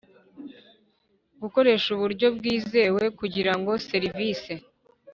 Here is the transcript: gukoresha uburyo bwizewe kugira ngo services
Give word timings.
gukoresha 1.41 1.87
uburyo 1.95 2.27
bwizewe 2.37 3.03
kugira 3.19 3.51
ngo 3.59 3.71
services 3.89 4.61